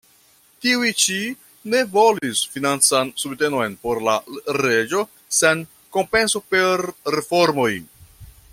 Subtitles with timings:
[0.65, 1.17] Tiuj ĉi
[1.73, 4.15] ne volis financan subtenon por la
[4.61, 5.03] reĝo
[5.41, 5.63] sen
[5.99, 6.87] kompenso per
[7.19, 7.71] reformoj.